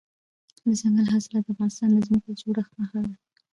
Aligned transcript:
دځنګل 0.69 1.07
حاصلات 1.13 1.43
د 1.45 1.47
افغانستان 1.53 1.89
د 1.93 1.97
ځمکې 2.07 2.29
د 2.33 2.37
جوړښت 2.41 2.71
نښه 2.79 2.99
ده. 3.05 3.13